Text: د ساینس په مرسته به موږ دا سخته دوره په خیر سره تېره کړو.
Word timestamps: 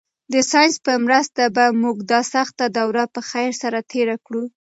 د 0.33 0.35
ساینس 0.51 0.75
په 0.85 0.93
مرسته 1.05 1.43
به 1.55 1.65
موږ 1.81 1.97
دا 2.11 2.21
سخته 2.33 2.65
دوره 2.77 3.03
په 3.13 3.21
خیر 3.29 3.51
سره 3.61 3.79
تېره 3.91 4.15
کړو. 4.25 4.43